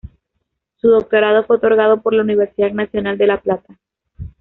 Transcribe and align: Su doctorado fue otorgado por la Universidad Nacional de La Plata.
Su 0.77 0.87
doctorado 0.89 1.43
fue 1.45 1.57
otorgado 1.57 2.01
por 2.01 2.15
la 2.15 2.23
Universidad 2.23 2.71
Nacional 2.71 3.19
de 3.19 3.27
La 3.27 3.39
Plata. 3.39 3.77